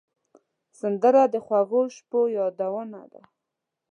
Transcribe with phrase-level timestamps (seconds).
[0.79, 3.23] سندره د خوږو شپو یادونه ده